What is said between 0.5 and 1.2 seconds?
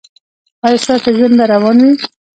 ایا ستاسو